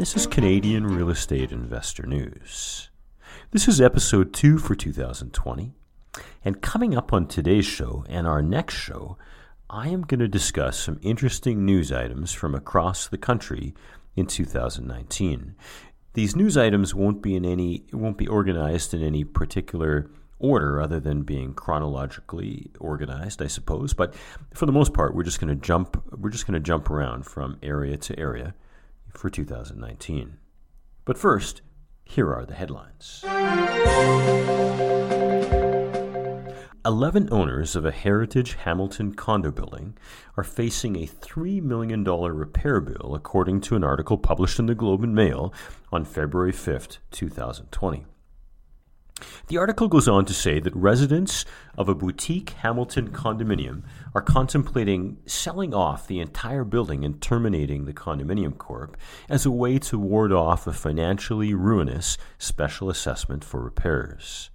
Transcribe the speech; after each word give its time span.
this 0.00 0.16
is 0.16 0.26
Canadian 0.26 0.86
Real 0.86 1.10
Estate 1.10 1.52
Investor 1.52 2.06
News. 2.06 2.88
This 3.50 3.68
is 3.68 3.82
episode 3.82 4.32
2 4.32 4.56
for 4.56 4.74
2020, 4.74 5.74
and 6.42 6.62
coming 6.62 6.96
up 6.96 7.12
on 7.12 7.26
today's 7.26 7.66
show 7.66 8.06
and 8.08 8.26
our 8.26 8.40
next 8.40 8.76
show, 8.76 9.18
I 9.68 9.88
am 9.88 10.00
going 10.00 10.20
to 10.20 10.26
discuss 10.26 10.78
some 10.78 11.00
interesting 11.02 11.66
news 11.66 11.92
items 11.92 12.32
from 12.32 12.54
across 12.54 13.08
the 13.08 13.18
country 13.18 13.74
in 14.16 14.24
2019. 14.24 15.54
These 16.14 16.34
news 16.34 16.56
items 16.56 16.94
won't 16.94 17.20
be 17.20 17.36
in 17.36 17.44
any 17.44 17.84
won't 17.92 18.16
be 18.16 18.26
organized 18.26 18.94
in 18.94 19.02
any 19.02 19.22
particular 19.22 20.10
order 20.38 20.80
other 20.80 20.98
than 20.98 21.24
being 21.24 21.52
chronologically 21.52 22.70
organized, 22.80 23.42
I 23.42 23.48
suppose. 23.48 23.92
But 23.92 24.14
for 24.54 24.64
the 24.64 24.72
most 24.72 24.94
part, 24.94 25.14
we're 25.14 25.24
just 25.24 25.40
going 25.40 25.54
to 25.54 25.62
jump 25.62 26.02
we're 26.18 26.30
just 26.30 26.46
going 26.46 26.54
to 26.54 26.66
jump 26.66 26.88
around 26.88 27.26
from 27.26 27.58
area 27.62 27.98
to 27.98 28.18
area 28.18 28.54
for 29.14 29.30
2019. 29.30 30.38
But 31.04 31.18
first, 31.18 31.62
here 32.04 32.32
are 32.32 32.44
the 32.44 32.54
headlines. 32.54 33.24
11 36.86 37.28
owners 37.30 37.76
of 37.76 37.84
a 37.84 37.90
Heritage 37.90 38.54
Hamilton 38.54 39.14
condo 39.14 39.50
building 39.50 39.96
are 40.36 40.44
facing 40.44 40.96
a 40.96 41.06
$3 41.06 41.62
million 41.62 42.02
repair 42.04 42.80
bill, 42.80 43.14
according 43.14 43.60
to 43.62 43.76
an 43.76 43.84
article 43.84 44.16
published 44.16 44.58
in 44.58 44.66
the 44.66 44.74
Globe 44.74 45.04
and 45.04 45.14
Mail 45.14 45.52
on 45.92 46.04
February 46.04 46.52
5, 46.52 46.98
2020. 47.10 48.06
The 49.48 49.58
article 49.58 49.88
goes 49.88 50.08
on 50.08 50.24
to 50.26 50.34
say 50.34 50.60
that 50.60 50.74
residents 50.74 51.44
of 51.76 51.88
a 51.88 51.94
boutique 51.94 52.50
Hamilton 52.50 53.10
condominium 53.10 53.82
are 54.14 54.22
contemplating 54.22 55.18
selling 55.26 55.74
off 55.74 56.06
the 56.06 56.20
entire 56.20 56.64
building 56.64 57.04
and 57.04 57.20
terminating 57.20 57.84
the 57.84 57.92
condominium 57.92 58.56
corp 58.56 58.96
as 59.28 59.46
a 59.46 59.50
way 59.50 59.78
to 59.78 59.98
ward 59.98 60.32
off 60.32 60.66
a 60.66 60.72
financially 60.72 61.54
ruinous 61.54 62.18
special 62.38 62.90
assessment 62.90 63.44
for 63.44 63.60
repairs. 63.60 64.50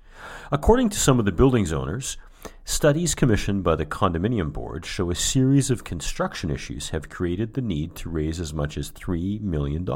According 0.51 0.89
to 0.89 0.99
some 0.99 1.19
of 1.19 1.25
the 1.25 1.31
building's 1.31 1.73
owners, 1.73 2.17
studies 2.63 3.15
commissioned 3.15 3.63
by 3.63 3.75
the 3.75 3.85
condominium 3.85 4.51
board 4.53 4.85
show 4.85 5.09
a 5.09 5.15
series 5.15 5.69
of 5.69 5.83
construction 5.83 6.49
issues 6.51 6.89
have 6.89 7.09
created 7.09 7.53
the 7.53 7.61
need 7.61 7.95
to 7.95 8.09
raise 8.09 8.39
as 8.39 8.53
much 8.53 8.77
as 8.77 8.91
$3 8.91 9.41
million. 9.41 9.87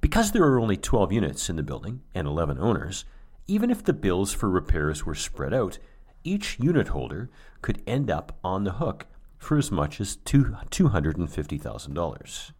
Because 0.00 0.32
there 0.32 0.44
are 0.44 0.58
only 0.58 0.76
12 0.76 1.12
units 1.12 1.48
in 1.48 1.56
the 1.56 1.62
building 1.62 2.00
and 2.14 2.26
11 2.26 2.58
owners, 2.58 3.04
even 3.50 3.68
if 3.68 3.82
the 3.82 3.92
bills 3.92 4.32
for 4.32 4.48
repairs 4.48 5.04
were 5.04 5.16
spread 5.16 5.52
out, 5.52 5.80
each 6.22 6.56
unit 6.60 6.86
holder 6.88 7.28
could 7.62 7.82
end 7.84 8.08
up 8.08 8.38
on 8.44 8.62
the 8.62 8.74
hook 8.74 9.06
for 9.38 9.58
as 9.58 9.72
much 9.72 10.00
as 10.00 10.18
$250,000. 10.18 12.52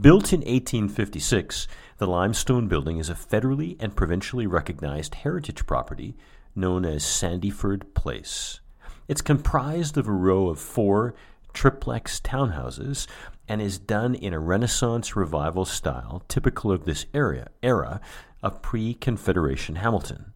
Built 0.00 0.32
in 0.32 0.38
1856, 0.40 1.66
the 1.98 2.06
limestone 2.06 2.68
building 2.68 2.98
is 2.98 3.10
a 3.10 3.14
federally 3.14 3.74
and 3.80 3.96
provincially 3.96 4.46
recognized 4.46 5.16
heritage 5.16 5.66
property 5.66 6.16
known 6.54 6.84
as 6.84 7.02
Sandyford 7.02 7.92
Place. 7.94 8.60
It's 9.08 9.22
comprised 9.22 9.98
of 9.98 10.06
a 10.06 10.12
row 10.12 10.48
of 10.48 10.60
four 10.60 11.16
triplex 11.52 12.20
townhouses 12.20 13.08
and 13.48 13.60
is 13.60 13.80
done 13.80 14.14
in 14.14 14.32
a 14.32 14.38
Renaissance 14.38 15.16
revival 15.16 15.64
style 15.64 16.22
typical 16.28 16.70
of 16.70 16.84
this 16.84 17.06
area, 17.12 17.48
era 17.60 18.00
of 18.46 18.62
pre 18.62 18.94
Confederation 18.94 19.74
Hamilton. 19.74 20.32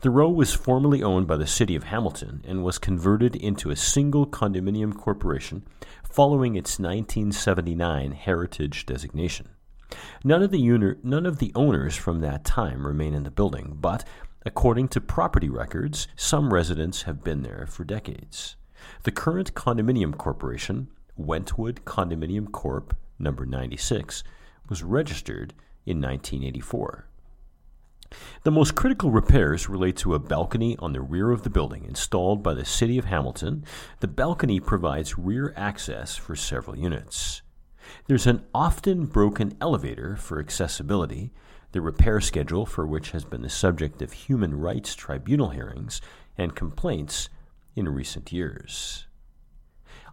The 0.00 0.08
row 0.08 0.30
was 0.30 0.54
formerly 0.54 1.02
owned 1.02 1.26
by 1.26 1.36
the 1.36 1.46
city 1.46 1.76
of 1.76 1.84
Hamilton 1.84 2.42
and 2.48 2.64
was 2.64 2.78
converted 2.78 3.36
into 3.36 3.70
a 3.70 3.76
single 3.76 4.26
condominium 4.26 4.96
corporation 4.96 5.64
following 6.02 6.56
its 6.56 6.78
1979 6.78 8.12
heritage 8.12 8.86
designation. 8.86 9.50
None 10.24 10.42
of, 10.42 10.50
the 10.50 10.96
none 11.02 11.26
of 11.26 11.38
the 11.38 11.52
owners 11.54 11.96
from 11.96 12.20
that 12.20 12.44
time 12.44 12.86
remain 12.86 13.12
in 13.12 13.24
the 13.24 13.30
building, 13.30 13.76
but 13.78 14.04
according 14.46 14.88
to 14.88 15.00
property 15.00 15.50
records, 15.50 16.08
some 16.16 16.54
residents 16.54 17.02
have 17.02 17.22
been 17.22 17.42
there 17.42 17.66
for 17.68 17.84
decades. 17.84 18.56
The 19.02 19.12
current 19.12 19.52
condominium 19.52 20.16
corporation, 20.16 20.88
Wentworth 21.14 21.84
Condominium 21.84 22.50
Corp. 22.50 22.96
number 23.18 23.44
96, 23.44 24.24
was 24.70 24.82
registered 24.82 25.52
in 25.84 26.00
1984. 26.00 27.09
The 28.42 28.50
most 28.50 28.74
critical 28.74 29.10
repairs 29.10 29.68
relate 29.68 29.96
to 29.98 30.14
a 30.14 30.18
balcony 30.18 30.76
on 30.78 30.92
the 30.92 31.00
rear 31.00 31.30
of 31.30 31.42
the 31.42 31.50
building 31.50 31.84
installed 31.84 32.42
by 32.42 32.54
the 32.54 32.64
City 32.64 32.98
of 32.98 33.04
Hamilton. 33.04 33.64
The 34.00 34.08
balcony 34.08 34.60
provides 34.60 35.18
rear 35.18 35.54
access 35.56 36.16
for 36.16 36.34
several 36.34 36.76
units. 36.76 37.42
There's 38.06 38.26
an 38.26 38.44
often 38.54 39.06
broken 39.06 39.56
elevator 39.60 40.16
for 40.16 40.40
accessibility, 40.40 41.32
the 41.72 41.80
repair 41.80 42.20
schedule 42.20 42.66
for 42.66 42.86
which 42.86 43.12
has 43.12 43.24
been 43.24 43.42
the 43.42 43.48
subject 43.48 44.02
of 44.02 44.12
human 44.12 44.58
rights 44.58 44.94
tribunal 44.94 45.50
hearings 45.50 46.00
and 46.36 46.56
complaints 46.56 47.28
in 47.76 47.88
recent 47.88 48.32
years. 48.32 49.06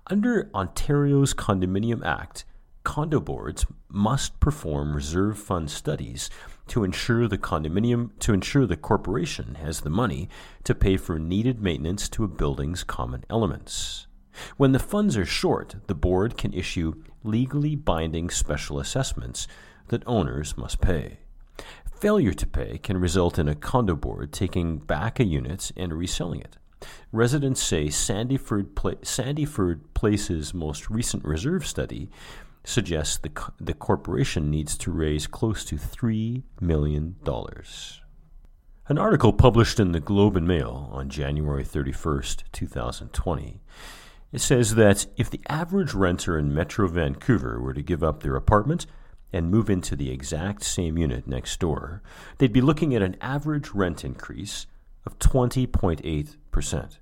Under 0.09 0.49
Ontario's 0.53 1.33
Condominium 1.33 2.05
Act, 2.05 2.45
condo 2.83 3.19
boards 3.19 3.65
must 3.89 4.39
perform 4.39 4.95
reserve 4.95 5.37
fund 5.37 5.69
studies 5.69 6.29
to 6.67 6.83
ensure 6.83 7.27
the 7.27 7.37
condominium 7.37 8.11
to 8.19 8.33
ensure 8.33 8.65
the 8.65 8.77
corporation 8.77 9.55
has 9.55 9.81
the 9.81 9.89
money 9.89 10.29
to 10.63 10.75
pay 10.75 10.97
for 10.97 11.19
needed 11.19 11.61
maintenance 11.61 12.09
to 12.09 12.23
a 12.23 12.27
building's 12.27 12.83
common 12.83 13.23
elements. 13.29 14.07
When 14.57 14.71
the 14.71 14.79
funds 14.79 15.17
are 15.17 15.25
short, 15.25 15.75
the 15.87 15.95
board 15.95 16.37
can 16.37 16.53
issue 16.53 17.03
legally 17.23 17.75
binding 17.75 18.29
special 18.29 18.79
assessments 18.79 19.47
that 19.87 20.03
owners 20.05 20.57
must 20.57 20.81
pay. 20.81 21.19
Failure 21.99 22.33
to 22.33 22.45
pay 22.45 22.77
can 22.77 22.99
result 22.99 23.39
in 23.39 23.47
a 23.47 23.55
condo 23.55 23.95
board 23.95 24.31
taking 24.31 24.77
back 24.77 25.19
a 25.19 25.23
unit 25.23 25.71
and 25.75 25.93
reselling 25.93 26.41
it. 26.41 26.57
Residents 27.11 27.61
say 27.61 27.87
Sandyford, 27.87 28.75
Pla- 28.75 28.91
Sandyford 29.01 29.79
Place's 29.95 30.53
most 30.53 30.91
recent 30.91 31.23
reserve 31.25 31.65
study 31.65 32.09
suggests 32.67 33.17
the, 33.17 33.31
the 33.59 33.73
corporation 33.73 34.51
needs 34.51 34.77
to 34.77 34.91
raise 34.91 35.25
close 35.25 35.63
to 35.65 35.75
$3 35.75 36.43
million. 36.59 37.15
An 38.89 38.97
article 38.97 39.33
published 39.33 39.79
in 39.79 39.93
the 39.93 39.99
Globe 39.99 40.35
and 40.35 40.47
Mail 40.47 40.89
on 40.91 41.09
January 41.09 41.63
31st, 41.63 42.43
2020, 42.51 43.61
it 44.33 44.41
says 44.41 44.75
that 44.75 45.07
if 45.15 45.29
the 45.29 45.41
average 45.47 45.93
renter 45.93 46.37
in 46.37 46.53
Metro 46.53 46.87
Vancouver 46.87 47.61
were 47.61 47.73
to 47.73 47.81
give 47.81 48.03
up 48.03 48.21
their 48.21 48.35
apartment 48.35 48.85
and 49.31 49.49
move 49.49 49.69
into 49.69 49.95
the 49.95 50.11
exact 50.11 50.63
same 50.63 50.97
unit 50.97 51.25
next 51.25 51.59
door, 51.59 52.01
they'd 52.37 52.53
be 52.53 52.61
looking 52.61 52.93
at 52.93 53.01
an 53.01 53.15
average 53.21 53.71
rent 53.71 54.03
increase 54.03 54.67
of 55.05 55.17
20.8%. 55.19 56.97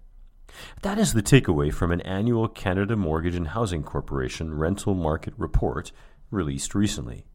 That 0.81 0.97
is 0.97 1.13
the 1.13 1.23
takeaway 1.23 1.73
from 1.73 1.91
an 1.91 2.01
annual 2.01 2.47
Canada 2.47 2.95
Mortgage 2.95 3.35
and 3.35 3.49
Housing 3.49 3.83
Corporation 3.83 4.53
rental 4.53 4.93
market 4.93 5.33
report 5.37 5.91
released 6.31 6.75
recently. 6.75 7.25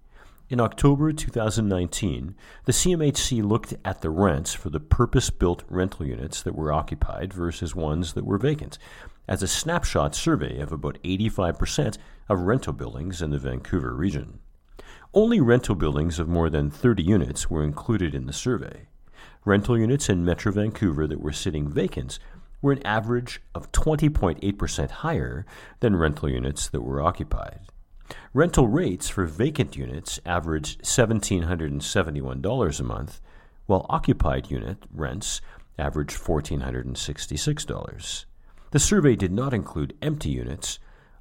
In 0.51 0.59
October 0.59 1.13
2019, 1.13 2.35
the 2.65 2.73
CMHC 2.73 3.45
looked 3.45 3.75
at 3.85 4.01
the 4.01 4.11
rents 4.11 4.53
for 4.53 4.69
the 4.69 4.81
purpose 4.81 5.31
built 5.31 5.63
rental 5.69 6.05
units 6.05 6.43
that 6.43 6.57
were 6.57 6.73
occupied 6.73 7.33
versus 7.33 7.77
ones 7.77 8.15
that 8.15 8.25
were 8.25 8.37
vacant, 8.37 8.77
as 9.29 9.45
a 9.45 9.49
snapshot 9.49 10.13
survey 10.13 10.59
of 10.59 10.73
about 10.73 10.99
85% 11.05 11.99
of 12.29 12.41
rental 12.41 12.73
buildings 12.73 13.23
in 13.23 13.31
the 13.31 13.39
Vancouver 13.39 13.95
region. 13.95 14.41
Only 15.15 15.41
rental 15.41 15.77
buildings 15.77 16.19
of 16.19 16.29
more 16.29 16.51
than 16.51 16.69
30 16.69 17.05
units 17.05 17.49
were 17.49 17.63
included 17.63 18.13
in 18.13 18.27
the 18.27 18.33
survey. 18.33 18.89
Rental 19.45 19.79
units 19.79 20.09
in 20.09 20.25
Metro 20.25 20.51
Vancouver 20.51 21.07
that 21.07 21.21
were 21.21 21.33
sitting 21.33 21.69
vacant 21.69 22.19
were 22.63 22.73
an 22.73 22.87
average 22.87 23.41
of 23.55 23.73
20.8% 23.73 24.91
higher 24.91 25.45
than 25.81 25.97
rental 25.97 26.29
units 26.29 26.69
that 26.69 26.83
were 26.83 27.03
occupied. 27.03 27.61
Rental 28.35 28.69
rates 28.69 29.09
for 29.09 29.25
vacant 29.25 29.77
units 29.77 30.21
averaged 30.27 30.83
$1,771 30.83 32.81
a 32.81 32.85
month, 32.85 33.21
while 33.67 33.87
occupied 33.89 34.51
unit 34.51 34.79
rents 34.93 35.41
averaged 35.79 36.19
$1,466. 36.19 38.25
The 38.73 38.79
survey 38.79 39.17
did 39.17 39.33
not 39.33 39.55
include 39.55 39.97
empty 40.03 40.31
units 40.31 40.79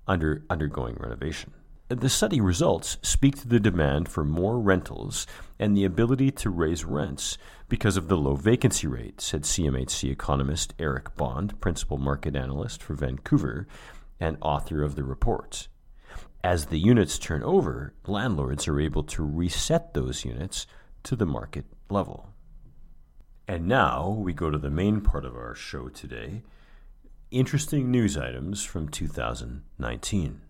under 0.07 0.43
undergoing 0.49 0.97
renovation. 0.99 1.53
The 1.89 2.07
study 2.07 2.39
results 2.39 2.97
speak 3.01 3.35
to 3.39 3.47
the 3.47 3.59
demand 3.59 4.09
for 4.09 4.23
more 4.23 4.59
rentals 4.59 5.25
and 5.57 5.75
the 5.75 5.85
ability 5.85 6.29
to 6.29 6.51
raise 6.51 6.85
rents 6.85 7.39
because 7.67 7.97
of 7.97 8.07
the 8.07 8.15
low 8.15 8.35
vacancy 8.35 8.85
rate, 8.85 9.19
said 9.19 9.41
CMHC 9.41 10.11
economist 10.11 10.75
Eric 10.77 11.15
Bond, 11.15 11.59
principal 11.59 11.97
market 11.97 12.35
analyst 12.35 12.83
for 12.83 12.93
Vancouver 12.93 13.67
and 14.19 14.37
author 14.39 14.83
of 14.83 14.93
the 14.95 15.03
report. 15.03 15.67
As 16.43 16.67
the 16.67 16.77
units 16.77 17.17
turn 17.17 17.41
over, 17.41 17.95
landlords 18.05 18.67
are 18.67 18.79
able 18.79 19.03
to 19.05 19.23
reset 19.23 19.95
those 19.95 20.23
units 20.23 20.67
to 21.01 21.15
the 21.15 21.25
market 21.25 21.65
level. 21.89 22.29
And 23.47 23.67
now 23.67 24.09
we 24.09 24.31
go 24.31 24.51
to 24.51 24.59
the 24.59 24.69
main 24.69 25.01
part 25.01 25.25
of 25.25 25.35
our 25.35 25.55
show 25.55 25.89
today 25.89 26.43
interesting 27.31 27.89
news 27.89 28.15
items 28.15 28.63
from 28.63 28.89
2019. 28.89 30.41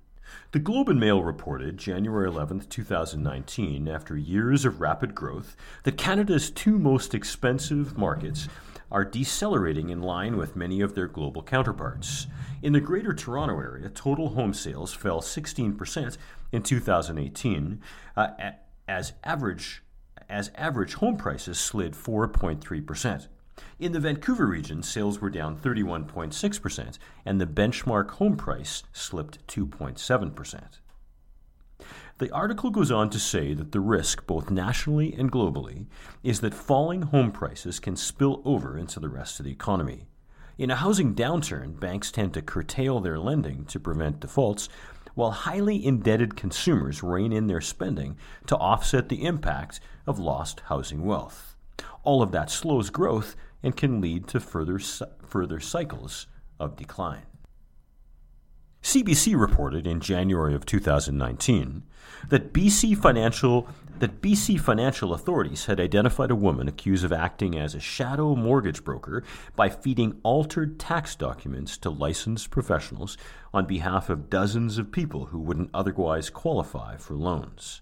The 0.51 0.59
Globe 0.59 0.89
and 0.89 0.99
Mail 0.99 1.23
reported 1.23 1.77
January 1.77 2.27
11, 2.27 2.61
2019, 2.69 3.87
after 3.87 4.17
years 4.17 4.65
of 4.65 4.81
rapid 4.81 5.13
growth, 5.13 5.55
that 5.83 5.97
Canada's 5.97 6.49
two 6.49 6.79
most 6.79 7.13
expensive 7.13 7.97
markets 7.97 8.47
are 8.91 9.05
decelerating 9.05 9.89
in 9.89 10.01
line 10.01 10.37
with 10.37 10.55
many 10.55 10.81
of 10.81 10.95
their 10.95 11.07
global 11.07 11.43
counterparts. 11.43 12.27
In 12.61 12.73
the 12.73 12.79
Greater 12.79 13.13
Toronto 13.13 13.59
Area, 13.59 13.89
total 13.89 14.29
home 14.29 14.53
sales 14.53 14.93
fell 14.93 15.21
16% 15.21 16.17
in 16.51 16.63
2018 16.63 17.81
uh, 18.17 18.27
as 18.87 19.13
average 19.23 19.83
as 20.29 20.51
average 20.55 20.95
home 20.95 21.17
prices 21.17 21.59
slid 21.59 21.93
4.3%. 21.93 23.27
In 23.79 23.91
the 23.91 23.99
Vancouver 23.99 24.45
region, 24.45 24.83
sales 24.83 25.19
were 25.19 25.29
down 25.29 25.57
31.6%, 25.57 26.97
and 27.25 27.39
the 27.39 27.45
benchmark 27.45 28.11
home 28.11 28.35
price 28.35 28.83
slipped 28.93 29.45
2.7%. 29.47 30.79
The 32.19 32.31
article 32.31 32.69
goes 32.69 32.91
on 32.91 33.09
to 33.11 33.19
say 33.19 33.53
that 33.53 33.71
the 33.71 33.79
risk, 33.79 34.27
both 34.27 34.51
nationally 34.51 35.13
and 35.13 35.31
globally, 35.31 35.85
is 36.21 36.41
that 36.41 36.53
falling 36.53 37.03
home 37.03 37.31
prices 37.31 37.79
can 37.79 37.95
spill 37.95 38.41
over 38.43 38.77
into 38.77 38.99
the 38.99 39.07
rest 39.07 39.39
of 39.39 39.45
the 39.45 39.51
economy. 39.51 40.05
In 40.57 40.69
a 40.69 40.75
housing 40.75 41.15
downturn, 41.15 41.79
banks 41.79 42.11
tend 42.11 42.33
to 42.33 42.41
curtail 42.41 42.99
their 42.99 43.17
lending 43.17 43.63
to 43.67 43.79
prevent 43.79 44.19
defaults, 44.19 44.67
while 45.15 45.31
highly 45.31 45.85
indebted 45.85 46.35
consumers 46.35 47.01
rein 47.01 47.31
in 47.31 47.47
their 47.47 47.61
spending 47.61 48.17
to 48.47 48.57
offset 48.57 49.07
the 49.07 49.23
impact 49.23 49.79
of 50.05 50.19
lost 50.19 50.59
housing 50.65 51.05
wealth. 51.05 51.55
All 52.03 52.21
of 52.21 52.31
that 52.33 52.51
slows 52.51 52.89
growth 52.89 53.37
and 53.63 53.75
can 53.75 54.01
lead 54.01 54.27
to 54.27 54.39
further, 54.39 54.79
further 54.79 55.59
cycles 55.59 56.27
of 56.59 56.75
decline. 56.75 57.23
CBC 58.81 59.39
reported 59.39 59.85
in 59.85 59.99
January 59.99 60.55
of 60.55 60.65
2019 60.65 61.83
that 62.29 62.53
BC 62.53 62.97
financial 62.97 63.67
that 63.99 64.21
BC 64.21 64.57
financial 64.57 65.13
authorities 65.13 65.65
had 65.65 65.77
identified 65.77 66.31
a 66.31 66.35
woman 66.35 66.69
accused 66.69 67.03
of 67.03 67.11
acting 67.11 67.57
as 67.59 67.75
a 67.75 67.81
shadow 67.81 68.33
mortgage 68.33 68.85
broker 68.85 69.23
by 69.57 69.67
feeding 69.67 70.17
altered 70.23 70.79
tax 70.79 71.15
documents 71.15 71.77
to 71.77 71.89
licensed 71.89 72.49
professionals 72.49 73.17
on 73.53 73.65
behalf 73.65 74.09
of 74.09 74.29
dozens 74.29 74.77
of 74.77 74.93
people 74.93 75.25
who 75.25 75.39
wouldn't 75.39 75.69
otherwise 75.73 76.29
qualify 76.29 76.95
for 76.95 77.13
loans. 77.13 77.81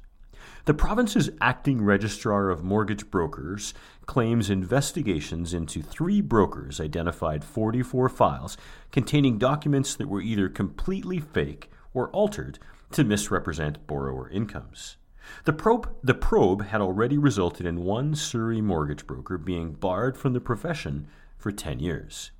The 0.65 0.73
province's 0.73 1.29
acting 1.39 1.81
registrar 1.81 2.49
of 2.49 2.63
mortgage 2.63 3.09
brokers 3.09 3.73
claims 4.05 4.49
investigations 4.49 5.53
into 5.53 5.81
three 5.81 6.21
brokers 6.21 6.79
identified 6.79 7.44
44 7.44 8.09
files 8.09 8.57
containing 8.91 9.38
documents 9.38 9.95
that 9.95 10.09
were 10.09 10.21
either 10.21 10.49
completely 10.49 11.19
fake 11.19 11.69
or 11.94 12.09
altered 12.09 12.59
to 12.91 13.03
misrepresent 13.03 13.85
borrower 13.88 14.29
incomes. 14.29 14.97
The 15.44 15.53
probe, 15.53 15.89
the 16.03 16.13
probe 16.13 16.65
had 16.65 16.81
already 16.81 17.17
resulted 17.17 17.65
in 17.65 17.83
one 17.83 18.15
Surrey 18.15 18.61
mortgage 18.61 19.05
broker 19.05 19.38
being 19.38 19.73
barred 19.73 20.17
from 20.17 20.33
the 20.33 20.39
profession 20.39 21.07
for 21.38 21.51
10 21.51 21.79
years. 21.79 22.31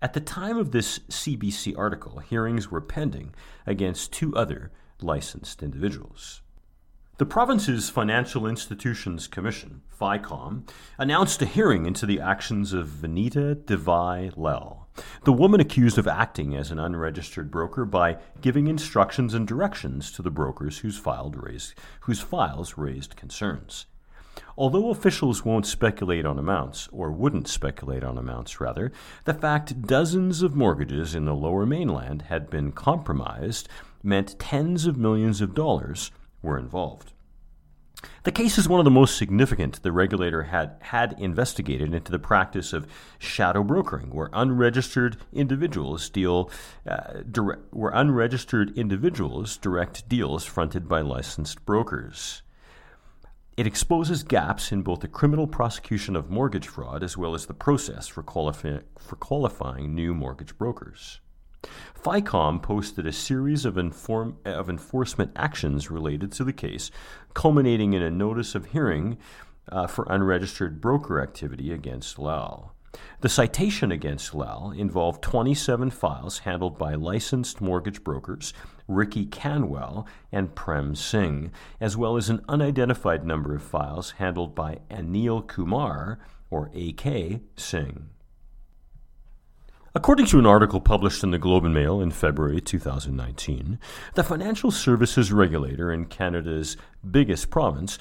At 0.00 0.12
the 0.12 0.20
time 0.20 0.56
of 0.56 0.70
this 0.70 1.00
CBC 1.10 1.76
article, 1.76 2.20
hearings 2.20 2.70
were 2.70 2.80
pending 2.80 3.34
against 3.66 4.12
two 4.12 4.34
other 4.36 4.70
licensed 5.00 5.62
individuals. 5.62 6.42
The 7.18 7.26
province's 7.26 7.90
Financial 7.90 8.46
Institutions 8.46 9.26
Commission, 9.26 9.82
FICOM, 10.00 10.68
announced 10.98 11.42
a 11.42 11.46
hearing 11.46 11.84
into 11.84 12.06
the 12.06 12.20
actions 12.20 12.72
of 12.72 12.86
Venita 12.86 13.56
Devai 13.56 14.32
Lal, 14.36 14.88
the 15.24 15.32
woman 15.32 15.58
accused 15.58 15.98
of 15.98 16.06
acting 16.06 16.54
as 16.54 16.70
an 16.70 16.78
unregistered 16.78 17.50
broker 17.50 17.84
by 17.84 18.18
giving 18.40 18.68
instructions 18.68 19.34
and 19.34 19.48
directions 19.48 20.12
to 20.12 20.22
the 20.22 20.30
brokers 20.30 20.78
whose, 20.78 21.02
raised, 21.04 21.74
whose 22.02 22.20
files 22.20 22.78
raised 22.78 23.16
concerns. 23.16 23.86
Although 24.56 24.90
officials 24.90 25.44
won't 25.44 25.66
speculate 25.66 26.24
on 26.24 26.38
amounts, 26.38 26.88
or 26.92 27.10
wouldn't 27.10 27.48
speculate 27.48 28.04
on 28.04 28.16
amounts 28.16 28.60
rather, 28.60 28.92
the 29.24 29.34
fact 29.34 29.82
dozens 29.82 30.40
of 30.40 30.54
mortgages 30.54 31.16
in 31.16 31.24
the 31.24 31.34
lower 31.34 31.66
mainland 31.66 32.22
had 32.28 32.48
been 32.48 32.70
compromised 32.70 33.68
meant 34.04 34.38
tens 34.38 34.86
of 34.86 34.96
millions 34.96 35.40
of 35.40 35.52
dollars 35.52 36.12
were 36.42 36.58
involved. 36.58 37.12
The 38.22 38.32
case 38.32 38.58
is 38.58 38.68
one 38.68 38.78
of 38.78 38.84
the 38.84 38.90
most 38.92 39.16
significant 39.16 39.82
the 39.82 39.90
regulator 39.90 40.44
had, 40.44 40.76
had 40.80 41.16
investigated 41.18 41.92
into 41.92 42.12
the 42.12 42.18
practice 42.18 42.72
of 42.72 42.86
shadow 43.18 43.64
brokering, 43.64 44.10
where 44.10 44.30
unregistered 44.32 45.16
individuals 45.32 46.08
deal, 46.08 46.50
uh, 46.86 47.22
where 47.70 47.90
unregistered 47.90 48.76
individuals 48.78 49.56
direct 49.56 50.08
deals 50.08 50.44
fronted 50.44 50.88
by 50.88 51.00
licensed 51.00 51.64
brokers. 51.66 52.42
It 53.56 53.66
exposes 53.66 54.22
gaps 54.22 54.70
in 54.70 54.82
both 54.82 55.00
the 55.00 55.08
criminal 55.08 55.48
prosecution 55.48 56.14
of 56.14 56.30
mortgage 56.30 56.68
fraud 56.68 57.02
as 57.02 57.16
well 57.16 57.34
as 57.34 57.46
the 57.46 57.54
process 57.54 58.06
for, 58.06 58.22
qualifi- 58.22 58.84
for 58.96 59.16
qualifying 59.16 59.96
new 59.96 60.14
mortgage 60.14 60.56
brokers. 60.56 61.20
FICOM 61.94 62.62
posted 62.62 63.06
a 63.06 63.12
series 63.12 63.64
of, 63.64 63.76
inform, 63.76 64.38
of 64.44 64.70
enforcement 64.70 65.32
actions 65.34 65.90
related 65.90 66.30
to 66.32 66.44
the 66.44 66.52
case, 66.52 66.90
culminating 67.34 67.92
in 67.92 68.02
a 68.02 68.10
notice 68.10 68.54
of 68.54 68.66
hearing 68.66 69.18
uh, 69.70 69.86
for 69.86 70.06
unregistered 70.08 70.80
broker 70.80 71.20
activity 71.20 71.72
against 71.72 72.18
Lal. 72.18 72.74
The 73.20 73.28
citation 73.28 73.92
against 73.92 74.34
Lal 74.34 74.72
involved 74.76 75.22
27 75.22 75.90
files 75.90 76.38
handled 76.40 76.78
by 76.78 76.94
licensed 76.94 77.60
mortgage 77.60 78.02
brokers 78.02 78.54
Ricky 78.86 79.26
Canwell 79.26 80.06
and 80.32 80.54
Prem 80.54 80.94
Singh, 80.94 81.52
as 81.80 81.96
well 81.96 82.16
as 82.16 82.30
an 82.30 82.42
unidentified 82.48 83.26
number 83.26 83.54
of 83.54 83.62
files 83.62 84.12
handled 84.12 84.54
by 84.54 84.78
Anil 84.90 85.46
Kumar, 85.46 86.18
or 86.50 86.70
AK 86.74 87.40
Singh. 87.56 88.08
According 89.94 90.26
to 90.26 90.38
an 90.38 90.44
article 90.44 90.82
published 90.82 91.24
in 91.24 91.30
the 91.30 91.38
Globe 91.38 91.64
and 91.64 91.72
Mail 91.72 92.02
in 92.02 92.10
February 92.10 92.60
2019, 92.60 93.78
the 94.14 94.22
financial 94.22 94.70
services 94.70 95.32
regulator 95.32 95.90
in 95.90 96.04
Canada's 96.04 96.76
biggest 97.10 97.48
province 97.48 97.98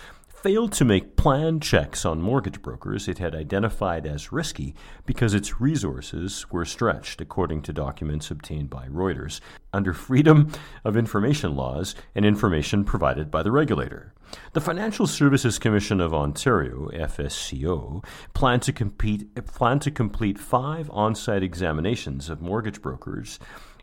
failed 0.48 0.72
to 0.72 0.86
make 0.86 1.18
planned 1.18 1.62
checks 1.62 2.06
on 2.06 2.22
mortgage 2.22 2.62
brokers 2.62 3.10
it 3.10 3.18
had 3.18 3.36
identified 3.36 4.06
as 4.06 4.32
risky 4.32 4.74
because 5.06 5.34
its 5.34 5.60
resources 5.60 6.50
were 6.50 6.64
stretched, 6.64 7.20
according 7.20 7.62
to 7.62 7.74
documents 7.74 8.32
obtained 8.32 8.70
by 8.70 8.88
Reuters, 8.88 9.42
under 9.74 9.92
Freedom 9.92 10.50
of 10.86 10.96
Information 10.96 11.54
laws 11.54 11.96
and 12.16 12.24
information 12.24 12.86
provided 12.86 13.30
by 13.30 13.44
the 13.44 13.52
regulator. 13.52 14.14
The 14.54 14.62
Financial 14.62 15.06
Services 15.06 15.60
Commission 15.60 16.00
of 16.00 16.14
Ontario, 16.14 16.90
FSCO, 16.94 18.06
planned 18.34 18.62
to, 18.62 18.72
compete, 18.72 19.36
planned 19.48 19.82
to 19.82 19.92
complete 19.92 20.40
five 20.40 20.90
on 20.92 21.14
site 21.14 21.44
examinations 21.44 22.30
of 22.30 22.40
mortgage 22.40 22.82
brokers 22.82 23.38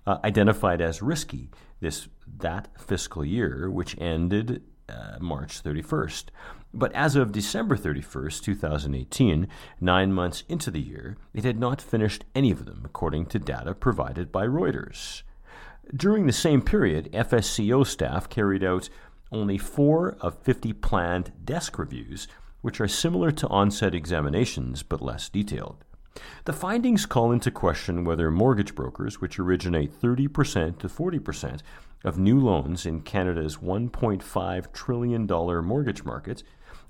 uh, 0.06 0.16
identified 0.24 0.80
as 0.80 1.02
risky 1.02 1.50
this 1.80 2.08
that 2.38 2.68
fiscal 2.80 3.22
year, 3.22 3.70
which 3.70 3.94
ended 4.00 4.62
uh, 4.88 5.18
March 5.20 5.62
31st. 5.62 6.24
But 6.72 6.92
as 6.92 7.14
of 7.14 7.32
December 7.32 7.76
31st, 7.76 8.42
2018, 8.42 9.48
nine 9.80 10.12
months 10.12 10.42
into 10.48 10.70
the 10.70 10.80
year, 10.80 11.16
it 11.32 11.44
had 11.44 11.58
not 11.58 11.80
finished 11.80 12.24
any 12.34 12.50
of 12.50 12.64
them, 12.64 12.82
according 12.84 13.26
to 13.26 13.38
data 13.38 13.74
provided 13.74 14.32
by 14.32 14.46
Reuters. 14.46 15.22
During 15.94 16.26
the 16.26 16.32
same 16.32 16.62
period, 16.62 17.12
FSCO 17.12 17.86
staff 17.86 18.28
carried 18.28 18.64
out 18.64 18.88
only 19.30 19.58
four 19.58 20.16
of 20.20 20.38
50 20.42 20.72
planned 20.74 21.32
desk 21.44 21.78
reviews, 21.78 22.26
which 22.62 22.80
are 22.80 22.88
similar 22.88 23.30
to 23.30 23.48
on-site 23.48 23.94
examinations 23.94 24.82
but 24.82 25.02
less 25.02 25.28
detailed. 25.28 25.84
The 26.44 26.52
findings 26.52 27.06
call 27.06 27.32
into 27.32 27.50
question 27.50 28.04
whether 28.04 28.30
mortgage 28.30 28.74
brokers, 28.74 29.20
which 29.20 29.38
originate 29.38 29.92
30% 30.00 30.78
to 30.78 30.88
40% 30.88 31.60
of 32.04 32.18
new 32.18 32.38
loans 32.38 32.86
in 32.86 33.00
Canada's 33.00 33.56
$1.5 33.56 34.72
trillion 34.72 35.26
mortgage 35.26 36.04
market, 36.04 36.42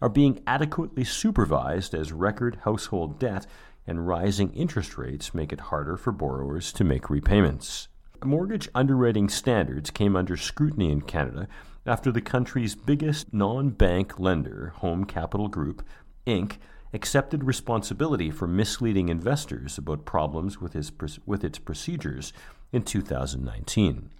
are 0.02 0.08
being 0.08 0.40
adequately 0.46 1.04
supervised 1.04 1.94
as 1.94 2.12
record 2.12 2.58
household 2.64 3.18
debt 3.18 3.46
and 3.86 4.06
rising 4.06 4.52
interest 4.52 4.98
rates 4.98 5.32
make 5.34 5.52
it 5.52 5.60
harder 5.60 5.96
for 5.96 6.12
borrowers 6.12 6.72
to 6.72 6.84
make 6.84 7.08
repayments. 7.08 7.88
Mortgage 8.24 8.68
underwriting 8.74 9.28
standards 9.28 9.90
came 9.90 10.16
under 10.16 10.36
scrutiny 10.36 10.90
in 10.90 11.02
Canada 11.02 11.46
after 11.86 12.10
the 12.10 12.20
country's 12.20 12.74
biggest 12.74 13.32
non 13.34 13.70
bank 13.70 14.18
lender, 14.18 14.72
Home 14.76 15.04
Capital 15.04 15.48
Group, 15.48 15.82
Inc., 16.26 16.56
accepted 16.94 17.44
responsibility 17.44 18.30
for 18.30 18.46
misleading 18.46 19.08
investors 19.08 19.76
about 19.76 20.06
problems 20.06 20.60
with, 20.60 20.72
his, 20.72 20.92
with 21.26 21.44
its 21.44 21.58
procedures 21.58 22.32
in 22.72 22.82
2019. 22.82 24.10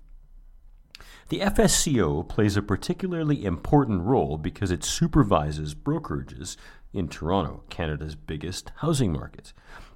The 1.31 1.41
FSCO 1.41 2.29
plays 2.29 2.57
a 2.57 2.63
particularly 2.63 3.45
important 3.45 4.03
role 4.03 4.37
because 4.37 4.71
it 4.71 4.85
supervises 4.85 5.75
brokerages 5.75 6.57
in 6.93 7.09
Toronto, 7.09 7.65
Canada's 7.71 8.15
biggest 8.15 8.71
housing 8.77 9.13
market. 9.13 9.53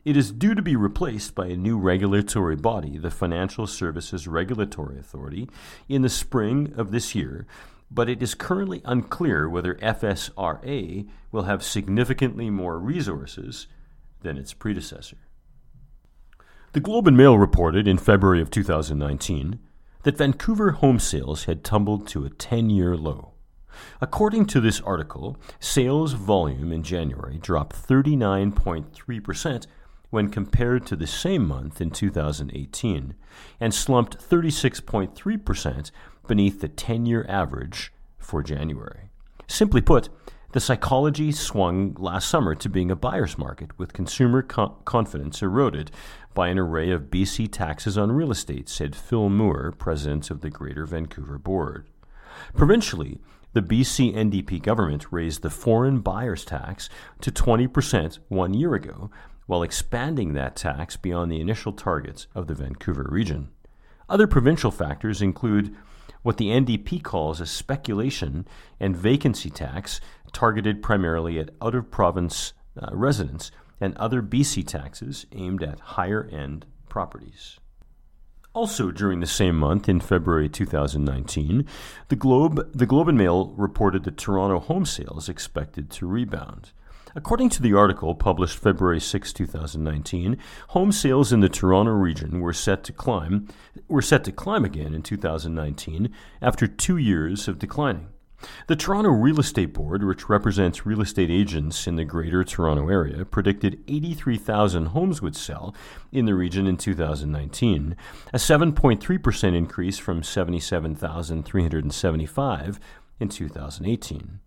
It 0.07 0.17
is 0.17 0.33
due 0.33 0.55
to 0.55 0.63
be 0.63 0.75
replaced 0.75 1.35
by 1.35 1.49
a 1.49 1.57
new 1.57 1.79
regulatory 1.79 2.57
body, 2.57 2.97
the 2.97 3.11
Financial 3.11 3.67
Services 3.67 4.27
Regulatory 4.27 4.99
Authority, 4.99 5.51
in 5.87 6.01
the 6.01 6.09
spring 6.09 6.73
of 6.77 6.93
this 6.93 7.15
year, 7.15 7.47
but 7.91 8.09
it 8.09 8.23
is 8.23 8.35
currently 8.35 8.81
unclear 8.87 9.49
whether 9.49 9.75
FSRA 9.75 11.09
will 11.31 11.43
have 11.43 11.63
significantly 11.63 12.49
more 12.49 12.79
resources 12.79 13.67
than 14.23 14.39
its 14.39 14.55
predecessor. 14.55 15.19
The 16.73 16.81
Globe 16.81 17.07
and 17.07 17.17
Mail 17.17 17.37
reported 17.37 17.87
in 17.87 17.99
February 17.99 18.41
of 18.41 18.51
2019 18.51 19.59
that 20.09 20.17
Vancouver 20.17 20.71
home 20.71 20.99
sales 20.99 21.45
had 21.45 21.63
tumbled 21.63 22.09
to 22.09 22.25
a 22.25 22.31
10 22.31 22.71
year 22.71 22.97
low. 22.97 23.35
According 24.01 24.47
to 24.47 24.59
this 24.59 24.81
article, 24.81 25.37
sales 25.61 26.15
volume 26.15 26.73
in 26.73 26.83
January 26.83 27.37
dropped 27.37 27.77
39.3% 27.77 29.67
when 30.09 30.31
compared 30.31 30.87
to 30.87 30.97
the 30.97 31.07
same 31.07 31.47
month 31.47 31.83
in 31.83 31.91
2018 31.91 33.17
and 33.61 33.75
slumped 33.75 34.17
36.3% 34.19 35.91
beneath 36.27 36.63
the 36.63 36.69
10 36.69 37.05
year 37.05 37.27
average 37.29 37.93
for 38.17 38.43
January. 38.43 39.11
Simply 39.47 39.83
put, 39.83 40.09
the 40.53 40.61
psychology 40.61 41.31
swung 41.31 41.95
last 41.99 42.27
summer 42.27 42.55
to 42.55 42.71
being 42.71 42.91
a 42.91 42.97
buyer's 42.97 43.37
market, 43.37 43.79
with 43.79 43.93
consumer 43.93 44.41
co- 44.41 44.79
confidence 44.87 45.43
eroded 45.43 45.91
by 46.39 46.47
an 46.47 46.59
array 46.61 46.93
of 46.93 47.11
BC 47.11 47.51
taxes 47.51 47.99
on 47.99 48.13
real 48.13 48.31
estate, 48.31 48.69
said 48.69 48.95
Phil 48.95 49.29
Moore, 49.29 49.75
president 49.77 50.31
of 50.31 50.41
the 50.41 50.51
Greater 50.51 50.87
Vancouver 50.87 51.37
Board. 51.37 51.89
Provincially, 52.55 53.19
the 53.55 53.61
BC 53.61 54.15
NDP 54.15 54.63
government 54.63 55.07
raised 55.11 55.43
the 55.43 55.51
foreign 55.51 55.99
buyers 55.99 56.45
tax 56.45 56.89
to 57.23 57.33
20% 57.33 58.21
one 58.29 58.55
year 58.55 58.75
ago, 58.75 59.11
while 59.47 59.65
expanding 59.65 60.35
that 60.35 60.55
tax 60.55 60.97
beyond 60.97 61.33
the 61.33 61.41
initial 61.41 61.73
targets 61.73 62.29
of 62.37 62.47
the 62.47 62.55
Vancouver 62.55 63.09
region. 63.11 63.49
Other 64.09 64.29
provincial 64.29 64.71
factors 64.71 65.21
include 65.21 65.75
what 66.23 66.37
the 66.37 66.51
NDP 66.51 67.03
calls 67.03 67.41
a 67.41 67.47
speculation 67.47 68.47
and 68.79 68.97
vacancy 68.97 69.51
tax 69.51 70.01
targeted 70.33 70.85
primarily 70.85 71.41
at 71.41 71.51
out 71.61 71.75
of 71.75 71.91
province 71.91 72.53
uh, 72.81 72.91
residents 72.93 73.51
and 73.81 73.97
other 73.97 74.23
BC 74.23 74.67
taxes 74.67 75.27
aimed 75.33 75.63
at 75.63 75.81
higher 75.81 76.29
end 76.33 76.67
properties. 76.89 77.59
Also, 78.55 78.91
during 78.91 79.21
the 79.21 79.27
same 79.27 79.57
month, 79.57 79.89
in 79.89 80.01
February 80.01 80.49
2019, 80.49 81.67
the 82.09 82.17
Globe, 82.17 82.69
the 82.75 82.87
Globe 82.87 83.09
and 83.09 83.19
Mail 83.19 83.55
reported 83.57 84.05
that 84.05 84.17
Toronto 84.17 84.59
home 84.59 84.85
sales 84.85 85.29
expected 85.29 85.91
to 85.91 86.07
rebound. 86.07 86.73
According 87.15 87.51
to 87.51 87.63
the 87.63 87.75
article 87.75 88.15
published 88.15 88.59
February 88.59 89.01
6, 89.01 89.33
2019, 89.33 90.37
home 90.69 90.93
sales 90.93 91.33
in 91.33 91.41
the 91.41 91.49
Toronto 91.49 91.93
region 91.93 92.41
were 92.41 92.53
set 92.53 92.85
to 92.85 92.93
climb 92.93 93.49
were 93.87 94.03
set 94.03 94.25
to 94.25 94.33
climb 94.33 94.65
again 94.65 94.93
in 94.93 95.03
2019 95.03 96.13
after 96.43 96.67
2 96.67 96.97
years 96.97 97.49
of 97.49 97.59
declining. 97.59 98.09
The 98.69 98.77
Toronto 98.77 99.11
Real 99.11 99.41
Estate 99.41 99.73
Board, 99.73 100.05
which 100.05 100.29
represents 100.29 100.87
real 100.87 101.01
estate 101.01 101.31
agents 101.31 101.87
in 101.87 101.97
the 101.97 102.05
Greater 102.05 102.45
Toronto 102.45 102.89
Area, 102.89 103.25
predicted 103.25 103.83
83,000 103.89 104.87
homes 104.87 105.21
would 105.21 105.35
sell 105.35 105.75
in 106.13 106.27
the 106.27 106.35
region 106.35 106.67
in 106.67 106.77
2019, 106.77 107.97
a 108.33 108.37
7.3% 108.37 109.57
increase 109.57 109.99
from 109.99 110.23
77,375 110.23 112.81
in 113.19 113.29
2018. 113.29 114.39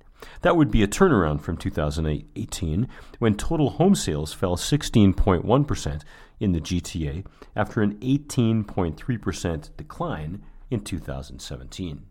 That 0.41 0.55
would 0.55 0.71
be 0.71 0.83
a 0.83 0.87
turnaround 0.87 1.41
from 1.41 1.57
2018, 1.57 2.87
when 3.19 3.35
total 3.35 3.71
home 3.71 3.95
sales 3.95 4.33
fell 4.33 4.55
16.1% 4.55 6.01
in 6.39 6.51
the 6.51 6.61
GTA 6.61 7.25
after 7.55 7.81
an 7.81 7.95
18.3% 7.95 9.69
decline 9.75 10.43
in 10.69 10.81
2017. 10.81 12.05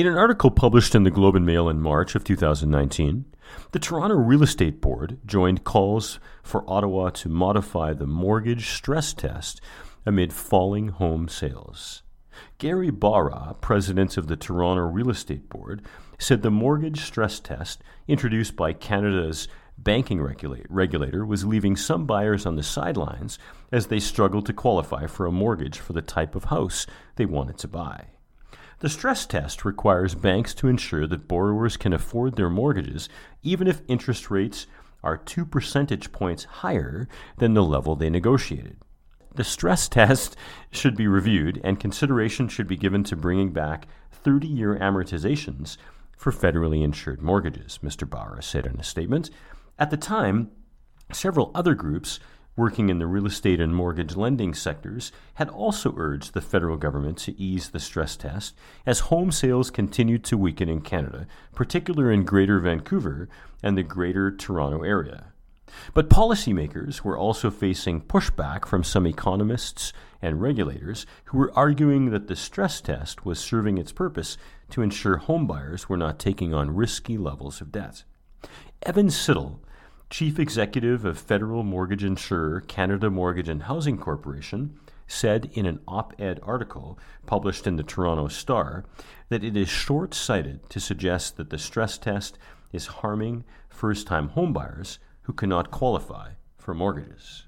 In 0.00 0.06
an 0.06 0.16
article 0.16 0.50
published 0.50 0.94
in 0.94 1.02
the 1.02 1.10
Globe 1.10 1.36
and 1.36 1.44
Mail 1.44 1.68
in 1.68 1.78
March 1.78 2.14
of 2.14 2.24
2019, 2.24 3.26
the 3.72 3.78
Toronto 3.78 4.16
Real 4.16 4.42
Estate 4.42 4.80
Board 4.80 5.18
joined 5.26 5.62
calls 5.62 6.18
for 6.42 6.64
Ottawa 6.66 7.10
to 7.10 7.28
modify 7.28 7.92
the 7.92 8.06
mortgage 8.06 8.70
stress 8.70 9.12
test 9.12 9.60
amid 10.06 10.32
falling 10.32 10.88
home 10.88 11.28
sales. 11.28 12.02
Garry 12.56 12.90
Bhaura, 12.90 13.60
president 13.60 14.16
of 14.16 14.26
the 14.26 14.36
Toronto 14.36 14.84
Real 14.84 15.10
Estate 15.10 15.50
Board, 15.50 15.82
said 16.18 16.40
the 16.40 16.50
mortgage 16.50 17.02
stress 17.02 17.38
test 17.38 17.82
introduced 18.08 18.56
by 18.56 18.72
Canada's 18.72 19.48
banking 19.76 20.22
regulator 20.22 21.26
was 21.26 21.44
leaving 21.44 21.76
some 21.76 22.06
buyers 22.06 22.46
on 22.46 22.56
the 22.56 22.62
sidelines 22.62 23.38
as 23.70 23.88
they 23.88 24.00
struggled 24.00 24.46
to 24.46 24.54
qualify 24.54 25.06
for 25.06 25.26
a 25.26 25.30
mortgage 25.30 25.78
for 25.78 25.92
the 25.92 26.00
type 26.00 26.34
of 26.34 26.44
house 26.44 26.86
they 27.16 27.26
wanted 27.26 27.58
to 27.58 27.68
buy. 27.68 28.06
The 28.80 28.88
stress 28.88 29.26
test 29.26 29.66
requires 29.66 30.14
banks 30.14 30.54
to 30.54 30.66
ensure 30.66 31.06
that 31.06 31.28
borrowers 31.28 31.76
can 31.76 31.92
afford 31.92 32.36
their 32.36 32.48
mortgages 32.48 33.10
even 33.42 33.66
if 33.66 33.82
interest 33.88 34.30
rates 34.30 34.66
are 35.02 35.18
two 35.18 35.44
percentage 35.44 36.12
points 36.12 36.44
higher 36.44 37.06
than 37.36 37.52
the 37.52 37.62
level 37.62 37.94
they 37.94 38.08
negotiated. 38.08 38.78
The 39.34 39.44
stress 39.44 39.86
test 39.98 40.34
should 40.70 40.96
be 40.96 41.06
reviewed 41.06 41.60
and 41.62 41.78
consideration 41.78 42.48
should 42.48 42.66
be 42.66 42.76
given 42.76 43.04
to 43.04 43.16
bringing 43.16 43.52
back 43.52 43.86
30 44.12 44.48
year 44.48 44.76
amortizations 44.76 45.76
for 46.16 46.32
federally 46.32 46.82
insured 46.82 47.20
mortgages, 47.20 47.80
Mr. 47.82 48.08
Bhaura 48.08 48.42
said 48.42 48.64
in 48.66 48.80
a 48.80 48.84
statement. 48.84 49.28
At 49.78 49.90
the 49.90 49.98
time, 49.98 50.50
several 51.12 51.50
other 51.54 51.74
groups 51.74 52.18
working 52.56 52.88
in 52.88 52.98
the 52.98 53.06
real 53.06 53.26
estate 53.26 53.60
and 53.60 53.74
mortgage 53.74 54.16
lending 54.16 54.54
sectors 54.54 55.12
had 55.34 55.48
also 55.48 55.94
urged 55.96 56.34
the 56.34 56.40
federal 56.40 56.76
government 56.76 57.18
to 57.18 57.38
ease 57.40 57.70
the 57.70 57.80
stress 57.80 58.16
test 58.16 58.54
as 58.84 59.00
home 59.00 59.30
sales 59.30 59.70
continued 59.70 60.24
to 60.24 60.36
weaken 60.36 60.68
in 60.68 60.80
Canada, 60.80 61.26
particularly 61.54 62.14
in 62.14 62.24
Greater 62.24 62.58
Vancouver 62.58 63.28
and 63.62 63.76
the 63.76 63.82
Greater 63.82 64.30
Toronto 64.30 64.82
Area. 64.82 65.32
But 65.94 66.10
policymakers 66.10 67.02
were 67.02 67.16
also 67.16 67.50
facing 67.50 68.02
pushback 68.02 68.66
from 68.66 68.84
some 68.84 69.06
economists 69.06 69.92
and 70.20 70.42
regulators 70.42 71.06
who 71.26 71.38
were 71.38 71.52
arguing 71.56 72.10
that 72.10 72.26
the 72.26 72.36
stress 72.36 72.80
test 72.80 73.24
was 73.24 73.38
serving 73.38 73.78
its 73.78 73.92
purpose 73.92 74.36
to 74.70 74.82
ensure 74.82 75.18
homebuyers 75.18 75.88
were 75.88 75.96
not 75.96 76.18
taking 76.18 76.52
on 76.52 76.74
risky 76.74 77.16
levels 77.16 77.60
of 77.60 77.72
debt. 77.72 78.04
Evan 78.82 79.10
Siddall, 79.10 79.60
chief 80.10 80.40
executive 80.40 81.04
of 81.04 81.18
federal 81.18 81.62
mortgage 81.62 82.02
insurer 82.02 82.60
Canada 82.60 83.08
Mortgage 83.08 83.48
and 83.48 83.62
Housing 83.62 83.96
Corporation, 83.96 84.78
said 85.06 85.50
in 85.54 85.66
an 85.66 85.80
op 85.88 86.12
ed 86.20 86.40
article 86.42 86.98
published 87.26 87.66
in 87.66 87.76
the 87.76 87.82
Toronto 87.82 88.28
Star 88.28 88.84
that 89.28 89.44
it 89.44 89.56
is 89.56 89.68
short 89.68 90.12
sighted 90.12 90.68
to 90.68 90.80
suggest 90.80 91.36
that 91.36 91.50
the 91.50 91.58
stress 91.58 91.96
test 91.96 92.38
is 92.72 92.86
harming 92.86 93.44
first 93.68 94.06
time 94.06 94.30
homebuyers 94.30 94.98
who 95.22 95.32
cannot 95.32 95.70
qualify 95.70 96.30
for 96.58 96.74
mortgages. 96.74 97.46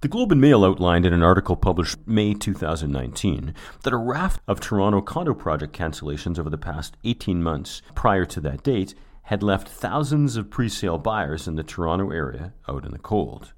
The 0.00 0.08
Globe 0.08 0.32
and 0.32 0.40
Mail 0.40 0.64
outlined 0.64 1.06
in 1.06 1.12
an 1.12 1.22
article 1.22 1.56
published 1.56 1.96
May 2.06 2.34
2019 2.34 3.54
that 3.82 3.92
a 3.92 3.96
raft 3.96 4.40
of 4.46 4.60
Toronto 4.60 5.00
condo 5.00 5.34
project 5.34 5.76
cancellations 5.76 6.38
over 6.38 6.50
the 6.50 6.58
past 6.58 6.96
18 7.04 7.42
months 7.42 7.82
prior 7.94 8.26
to 8.26 8.40
that 8.42 8.62
date 8.62 8.94
had 9.24 9.42
left 9.42 9.68
thousands 9.68 10.36
of 10.36 10.50
pre-sale 10.50 10.98
buyers 10.98 11.48
in 11.48 11.56
the 11.56 11.62
Toronto 11.62 12.10
area 12.10 12.52
out 12.68 12.84
in 12.84 12.92
the 12.92 12.98
cold. 12.98 13.52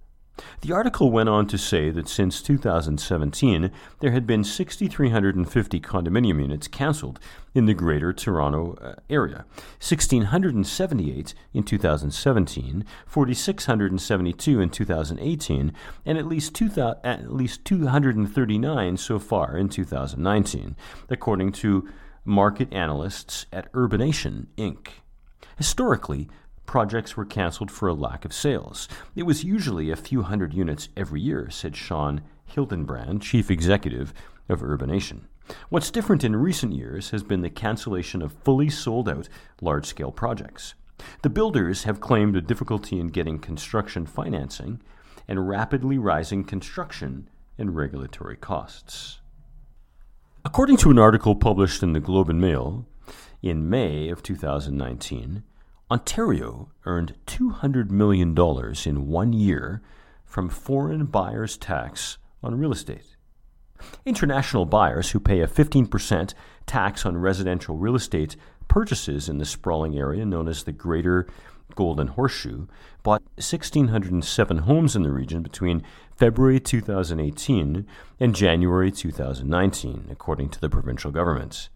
The 0.61 0.73
article 0.73 1.11
went 1.11 1.29
on 1.29 1.47
to 1.47 1.57
say 1.57 1.91
that 1.91 2.09
since 2.09 2.43
2017, 2.43 3.71
there 4.01 4.11
had 4.11 4.27
been 4.27 4.45
6,350 4.45 5.81
condominium 5.81 6.41
units 6.41 6.69
cancelled 6.69 7.19
in 7.55 7.67
the 7.67 7.75
Greater 7.75 8.13
Toronto 8.13 8.75
uh, 8.75 8.95
area, 9.09 9.47
1,678 9.81 11.35
in 11.55 11.63
2017, 11.63 12.85
4,672 13.07 14.61
in 14.61 14.69
2018, 14.69 15.73
and 16.05 16.19
at 16.19 16.27
least, 16.27 16.55
2, 16.55 16.71
at 17.03 17.33
least 17.33 17.65
239 17.65 18.97
so 18.99 19.19
far 19.19 19.57
in 19.57 19.69
2019, 19.69 20.77
according 21.09 21.53
to 21.53 21.89
market 22.25 22.71
analysts 22.73 23.47
at 23.53 23.73
Urbanation 23.73 24.49
Inc. 24.59 24.89
Historically, 25.57 26.29
projects 26.67 27.17
were 27.17 27.25
canceled 27.25 27.71
for 27.71 27.89
a 27.89 27.95
lack 27.95 28.25
of 28.25 28.33
sales. 28.33 28.89
It 29.15 29.23
was 29.23 29.45
usually 29.45 29.91
a 29.91 29.97
few 29.97 30.23
hundred 30.23 30.53
units 30.53 30.89
every 30.97 31.21
year, 31.21 31.49
said 31.51 31.77
Shaun 31.77 32.21
Hildebrand, 32.45 33.23
chief 33.23 33.51
executive 33.51 34.13
of 34.49 34.61
Urbanation. 34.63 35.23
What's 35.69 35.91
different 35.91 36.25
in 36.25 36.37
recent 36.37 36.73
years 36.73 37.11
has 37.11 37.23
been 37.23 37.43
the 37.43 37.51
cancellation 37.51 38.21
of 38.21 38.33
fully 38.45 38.69
sold 38.69 39.09
out 39.09 39.29
large 39.61 39.87
scale 39.87 40.13
projects. 40.13 40.75
The 41.23 41.31
builders 41.31 41.85
have 41.85 42.01
claimed 42.01 42.37
a 42.37 42.41
difficulty 42.41 42.99
in 42.99 43.09
getting 43.09 43.39
construction 43.39 44.07
financing 44.07 44.81
and 45.29 45.49
rapidly 45.49 45.99
rising 45.99 46.45
construction 46.45 47.29
and 47.59 47.77
regulatory 47.77 48.37
costs. 48.37 49.21
According 50.45 50.77
to 50.79 50.91
an 50.91 50.99
article 50.99 51.35
published 51.35 51.83
in 51.83 51.93
the 51.93 52.01
Globe 52.01 52.31
and 52.31 52.41
Mail 52.41 52.87
in 53.43 53.69
May 53.69 54.09
of 54.09 54.23
2019, 54.23 55.43
Ontario 55.91 56.71
earned 56.85 57.15
$200 57.27 57.91
million 57.91 58.37
in 58.87 59.09
one 59.09 59.33
year 59.33 59.83
from 60.25 60.49
foreign 60.49 61.07
buyers' 61.07 61.57
tax 61.57 62.19
on 62.43 62.59
real 62.59 62.73
estate. 62.73 63.17
International 64.05 64.65
buyers 64.65 65.11
who 65.11 65.21
pay 65.21 65.41
a 65.41 65.47
15% 65.47 66.35
tax 66.67 67.07
on 67.07 67.17
residential 67.17 67.77
real 67.77 67.95
estate 67.95 68.37
purchases 68.69 69.29
in 69.29 69.39
the 69.39 69.45
sprawling 69.45 69.97
area 69.97 70.25
known 70.25 70.49
as 70.49 70.65
the 70.65 70.73
Greater 70.73 71.27
Golden 71.75 72.09
Horseshoe 72.09 72.67
bought 73.03 73.23
1,607 73.37 74.59
homes 74.59 74.97
in 74.97 75.03
the 75.03 75.13
region 75.13 75.43
between 75.43 75.83
February 76.17 76.59
2018 76.59 77.87
and 78.19 78.35
January 78.35 78.91
2019, 78.91 80.09
according 80.11 80.49
to 80.49 80.61
the 80.61 80.71
provincial 80.71 81.11
government. 81.11 81.69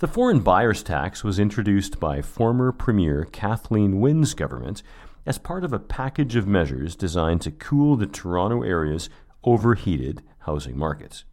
The 0.00 0.08
foreign 0.08 0.40
buyers 0.40 0.82
tax 0.82 1.22
was 1.22 1.38
introduced 1.38 2.00
by 2.00 2.22
former 2.22 2.72
Premier 2.72 3.26
Kathleen 3.26 4.00
Wynne's 4.00 4.32
government 4.32 4.82
as 5.26 5.36
part 5.36 5.62
of 5.62 5.74
a 5.74 5.78
package 5.78 6.36
of 6.36 6.46
measures 6.46 6.96
designed 6.96 7.42
to 7.42 7.50
cool 7.50 7.96
the 7.96 8.06
Toronto 8.06 8.62
area's 8.62 9.10
overheated 9.44 10.22
housing 10.38 10.78
markets. 10.78 11.24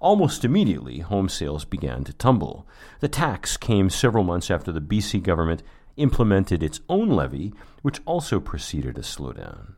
Almost 0.00 0.42
immediately, 0.42 1.00
home 1.00 1.28
sales 1.28 1.66
began 1.66 2.02
to 2.04 2.14
tumble. 2.14 2.66
The 3.00 3.08
tax 3.08 3.58
came 3.58 3.90
several 3.90 4.24
months 4.24 4.50
after 4.50 4.72
the 4.72 4.80
BC 4.80 5.22
government 5.22 5.62
implemented 5.98 6.62
its 6.62 6.80
own 6.88 7.10
levy, 7.10 7.52
which 7.82 8.00
also 8.06 8.40
preceded 8.40 8.96
a 8.96 9.02
slowdown. 9.02 9.74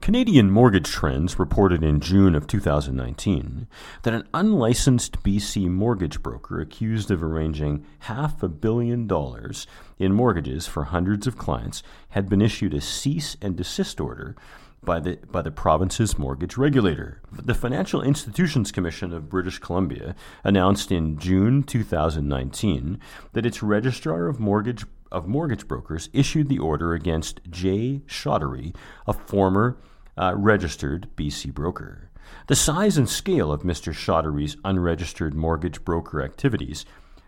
Canadian 0.00 0.50
Mortgage 0.50 0.90
Trends 0.90 1.38
reported 1.38 1.82
in 1.82 2.00
June 2.00 2.34
of 2.34 2.46
2019 2.46 3.66
that 4.04 4.14
an 4.14 4.26
unlicensed 4.32 5.22
BC 5.22 5.68
mortgage 5.68 6.22
broker 6.22 6.60
accused 6.60 7.10
of 7.10 7.22
arranging 7.22 7.84
half 8.00 8.42
a 8.42 8.48
billion 8.48 9.06
dollars 9.06 9.66
in 9.98 10.14
mortgages 10.14 10.66
for 10.66 10.84
hundreds 10.84 11.26
of 11.26 11.36
clients 11.36 11.82
had 12.10 12.28
been 12.28 12.40
issued 12.40 12.72
a 12.72 12.80
cease 12.80 13.36
and 13.42 13.56
desist 13.56 14.00
order 14.00 14.34
by 14.82 15.00
the, 15.00 15.18
by 15.30 15.42
the 15.42 15.50
province's 15.50 16.18
mortgage 16.18 16.56
regulator. 16.56 17.20
The 17.32 17.54
Financial 17.54 18.00
Institutions 18.00 18.72
Commission 18.72 19.12
of 19.12 19.28
British 19.28 19.58
Columbia 19.58 20.14
announced 20.44 20.92
in 20.92 21.18
June 21.18 21.62
2019 21.62 23.00
that 23.32 23.44
its 23.44 23.62
registrar 23.62 24.28
of 24.28 24.40
mortgage 24.40 24.84
of 25.10 25.26
mortgage 25.26 25.68
brokers 25.68 26.08
issued 26.12 26.48
the 26.48 26.58
order 26.58 26.94
against 26.94 27.40
Jay 27.50 28.02
Chaudhary, 28.06 28.74
a 29.06 29.12
former 29.12 29.78
uh, 30.16 30.34
registered 30.36 31.08
BC 31.16 31.52
broker. 31.52 32.10
The 32.48 32.56
size 32.56 32.98
and 32.98 33.08
scale 33.08 33.52
of 33.52 33.62
Mr. 33.62 33.92
Chaudhary's 33.92 34.56
unregistered 34.64 35.34
mortgage 35.34 35.84
broker 35.84 36.22
activities, 36.22 36.84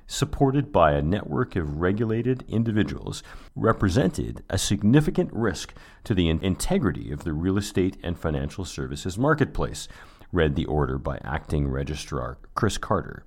supported 0.07 0.73
by 0.73 0.93
a 0.93 1.03
network 1.03 1.57
of 1.57 1.81
regulated 1.81 2.45
individuals, 2.49 3.23
represented 3.55 4.43
a 4.51 4.59
significant 4.59 5.33
risk 5.33 5.73
to 6.05 6.15
the 6.15 6.29
in- 6.29 6.43
integrity 6.43 7.13
of 7.13 7.25
the 7.25 7.33
real 7.33 7.57
estate 7.57 7.97
and 8.03 8.19
financial 8.19 8.65
services 8.65 9.17
marketplace, 9.17 9.89
read 10.33 10.57
the 10.57 10.67
order 10.67 10.99
by 10.99 11.19
acting 11.25 11.69
registrar 11.69 12.39
Chris 12.55 12.77
Carter. 12.77 13.25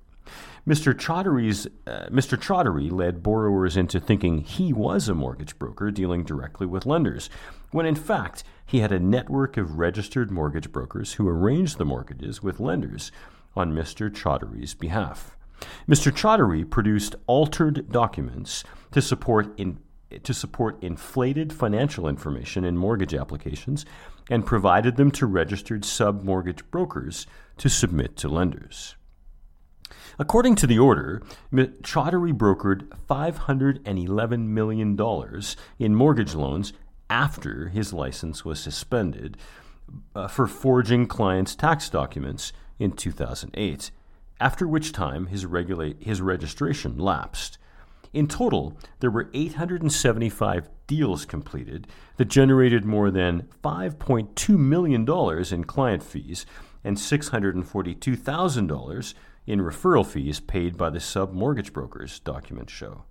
Mr. 0.66 0.94
Chaudhary's, 0.94 1.66
uh, 1.86 2.06
Mr. 2.10 2.38
Chaudhary 2.38 2.90
led 2.90 3.22
borrowers 3.22 3.76
into 3.76 4.00
thinking 4.00 4.38
he 4.38 4.72
was 4.72 5.08
a 5.08 5.14
mortgage 5.14 5.58
broker 5.58 5.90
dealing 5.90 6.24
directly 6.24 6.66
with 6.66 6.86
lenders, 6.86 7.28
when 7.70 7.84
in 7.84 7.94
fact 7.94 8.44
he 8.64 8.80
had 8.80 8.92
a 8.92 8.98
network 8.98 9.56
of 9.56 9.78
registered 9.78 10.30
mortgage 10.30 10.72
brokers 10.72 11.14
who 11.14 11.28
arranged 11.28 11.76
the 11.76 11.84
mortgages 11.84 12.42
with 12.42 12.60
lenders 12.60 13.12
on 13.54 13.72
Mr. 13.72 14.10
Chaudhary's 14.10 14.74
behalf. 14.74 15.36
Mr. 15.88 16.10
Chaudhary 16.10 16.68
produced 16.68 17.14
altered 17.26 17.90
documents 17.90 18.64
to 18.90 19.02
support 19.02 19.58
in, 19.58 19.78
to 20.22 20.34
support 20.34 20.82
inflated 20.82 21.52
financial 21.52 22.08
information 22.08 22.64
in 22.64 22.76
mortgage 22.76 23.14
applications 23.14 23.84
and 24.30 24.46
provided 24.46 24.96
them 24.96 25.10
to 25.10 25.26
registered 25.26 25.84
sub-mortgage 25.84 26.68
brokers 26.70 27.26
to 27.58 27.68
submit 27.68 28.16
to 28.16 28.28
lenders. 28.28 28.96
According 30.18 30.56
to 30.56 30.66
the 30.66 30.78
order, 30.78 31.22
Chaudhary 31.52 32.32
brokered 32.32 32.88
$511 33.08 34.46
million 34.46 34.98
in 35.78 35.94
mortgage 35.94 36.34
loans 36.34 36.72
after 37.10 37.68
his 37.68 37.92
license 37.92 38.42
was 38.44 38.60
suspended 38.60 39.36
uh, 40.14 40.28
for 40.28 40.46
forging 40.46 41.06
clients' 41.06 41.56
tax 41.56 41.90
documents 41.90 42.52
in 42.78 42.92
2008, 42.92 43.90
after 44.40 44.66
which 44.66 44.92
time 44.92 45.26
his, 45.26 45.44
regula- 45.46 45.94
his 45.98 46.20
registration 46.20 46.98
lapsed. 46.98 47.58
In 48.12 48.26
total, 48.28 48.78
there 49.00 49.10
were 49.10 49.30
875 49.34 50.68
deals 50.86 51.24
completed 51.24 51.88
that 52.16 52.26
generated 52.26 52.84
more 52.84 53.10
than 53.10 53.48
$5.2 53.64 54.56
million 54.56 55.04
in 55.52 55.64
client 55.64 56.04
fees 56.04 56.46
and 56.84 56.96
$642,000 56.96 59.14
in 59.46 59.60
referral 59.60 60.06
fees 60.06 60.40
paid 60.40 60.76
by 60.76 60.90
the 60.90 61.00
sub 61.00 61.32
mortgage 61.32 61.72
brokers, 61.72 62.18
documents 62.20 62.72
show. 62.72 63.04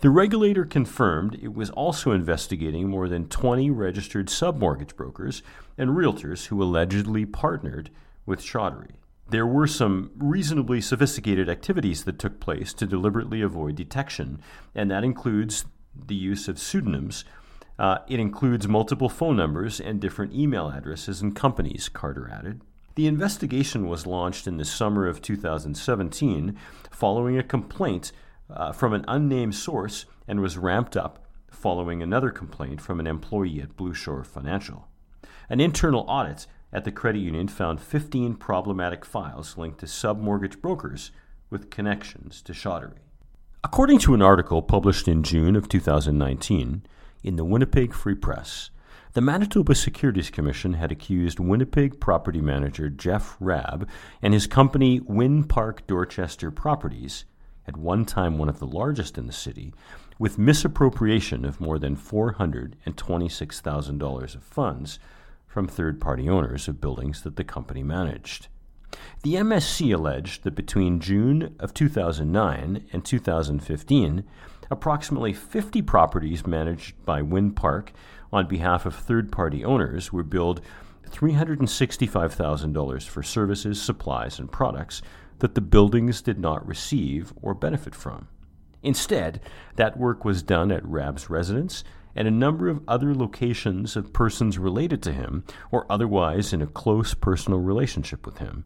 The 0.00 0.10
regulator 0.10 0.64
confirmed 0.64 1.38
it 1.42 1.54
was 1.54 1.70
also 1.70 2.12
investigating 2.12 2.88
more 2.88 3.08
than 3.08 3.28
20 3.28 3.70
registered 3.70 4.30
sub-mortgage 4.30 4.96
brokers 4.96 5.42
and 5.76 5.90
realtors 5.90 6.46
who 6.46 6.62
allegedly 6.62 7.26
partnered 7.26 7.90
with 8.24 8.40
Chaudhary. 8.40 8.96
There 9.28 9.46
were 9.46 9.66
some 9.66 10.12
reasonably 10.16 10.80
sophisticated 10.80 11.48
activities 11.48 12.04
that 12.04 12.18
took 12.18 12.40
place 12.40 12.72
to 12.74 12.86
deliberately 12.86 13.42
avoid 13.42 13.74
detection, 13.74 14.40
and 14.74 14.90
that 14.90 15.04
includes 15.04 15.64
the 15.94 16.14
use 16.14 16.48
of 16.48 16.58
pseudonyms. 16.58 17.24
Uh, 17.78 17.98
it 18.08 18.20
includes 18.20 18.68
multiple 18.68 19.08
phone 19.08 19.36
numbers 19.36 19.80
and 19.80 20.00
different 20.00 20.32
email 20.32 20.68
addresses 20.68 21.20
and 21.20 21.34
companies, 21.34 21.88
Carter 21.88 22.30
added. 22.32 22.62
The 22.96 23.06
investigation 23.06 23.88
was 23.88 24.06
launched 24.06 24.46
in 24.46 24.56
the 24.56 24.64
summer 24.64 25.06
of 25.06 25.20
2017 25.20 26.56
following 26.90 27.36
a 27.36 27.42
complaint 27.42 28.10
uh, 28.48 28.72
from 28.72 28.94
an 28.94 29.04
unnamed 29.06 29.54
source 29.54 30.06
and 30.26 30.40
was 30.40 30.56
ramped 30.56 30.96
up 30.96 31.26
following 31.50 32.02
another 32.02 32.30
complaint 32.30 32.80
from 32.80 32.98
an 32.98 33.06
employee 33.06 33.60
at 33.60 33.76
BlueShore 33.76 34.24
Financial. 34.24 34.88
An 35.50 35.60
internal 35.60 36.06
audit 36.08 36.46
at 36.72 36.84
the 36.84 36.90
credit 36.90 37.18
union 37.18 37.48
found 37.48 37.82
15 37.82 38.34
problematic 38.36 39.04
files 39.04 39.58
linked 39.58 39.80
to 39.80 39.86
sub-mortgage 39.86 40.62
brokers 40.62 41.10
with 41.50 41.68
connections 41.68 42.40
to 42.40 42.54
Chaudhary. 42.54 43.00
According 43.62 43.98
to 44.00 44.14
an 44.14 44.22
article 44.22 44.62
published 44.62 45.06
in 45.06 45.22
June 45.22 45.54
of 45.54 45.68
2019 45.68 46.82
in 47.22 47.36
the 47.36 47.44
Winnipeg 47.44 47.92
Free 47.92 48.14
Press, 48.14 48.70
the 49.16 49.22
Manitoba 49.22 49.74
Securities 49.74 50.28
Commission 50.28 50.74
had 50.74 50.92
accused 50.92 51.40
Winnipeg 51.40 51.98
property 51.98 52.42
manager 52.42 52.90
Jeff 52.90 53.34
Rabb 53.40 53.88
and 54.20 54.34
his 54.34 54.46
company 54.46 55.00
Winn 55.00 55.44
Park 55.44 55.86
Dorchester 55.86 56.50
Properties, 56.50 57.24
at 57.66 57.78
one 57.78 58.04
time 58.04 58.36
one 58.36 58.50
of 58.50 58.58
the 58.58 58.66
largest 58.66 59.16
in 59.16 59.26
the 59.26 59.32
city, 59.32 59.72
with 60.18 60.36
misappropriation 60.36 61.46
of 61.46 61.62
more 61.62 61.78
than 61.78 61.96
$426,000 61.96 64.34
of 64.34 64.42
funds 64.42 64.98
from 65.46 65.66
third 65.66 65.98
party 65.98 66.28
owners 66.28 66.68
of 66.68 66.82
buildings 66.82 67.22
that 67.22 67.36
the 67.36 67.44
company 67.44 67.82
managed. 67.82 68.48
The 69.22 69.36
MSC 69.36 69.94
alleged 69.94 70.44
that 70.44 70.54
between 70.54 71.00
June 71.00 71.56
of 71.58 71.72
2009 71.72 72.84
and 72.92 73.02
2015, 73.02 74.24
approximately 74.70 75.32
50 75.32 75.80
properties 75.80 76.46
managed 76.46 77.02
by 77.06 77.22
Winn 77.22 77.52
Park 77.52 77.94
on 78.36 78.46
behalf 78.46 78.86
of 78.86 78.94
third 78.94 79.32
party 79.32 79.64
owners 79.64 80.12
were 80.12 80.22
billed 80.22 80.60
$365,000 81.10 83.08
for 83.08 83.22
services, 83.22 83.80
supplies, 83.80 84.38
and 84.38 84.52
products 84.52 85.02
that 85.38 85.54
the 85.54 85.60
buildings 85.60 86.22
did 86.22 86.38
not 86.38 86.66
receive 86.66 87.32
or 87.42 87.54
benefit 87.54 87.94
from. 87.94 88.28
Instead, 88.82 89.40
that 89.76 89.98
work 89.98 90.24
was 90.24 90.42
done 90.42 90.70
at 90.70 90.86
Rabb's 90.86 91.28
residence 91.30 91.84
and 92.14 92.26
a 92.26 92.30
number 92.30 92.68
of 92.68 92.82
other 92.88 93.14
locations 93.14 93.96
of 93.96 94.12
persons 94.12 94.58
related 94.58 95.02
to 95.02 95.12
him 95.12 95.44
or 95.70 95.90
otherwise 95.90 96.52
in 96.52 96.62
a 96.62 96.66
close 96.66 97.14
personal 97.14 97.60
relationship 97.60 98.24
with 98.24 98.38
him. 98.38 98.64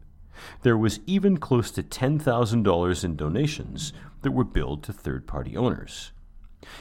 There 0.63 0.77
was 0.77 0.99
even 1.05 1.37
close 1.37 1.71
to 1.71 1.83
$10,000 1.83 3.03
in 3.03 3.15
donations 3.15 3.93
that 4.21 4.31
were 4.31 4.43
billed 4.43 4.83
to 4.83 4.93
third 4.93 5.27
party 5.27 5.57
owners. 5.57 6.11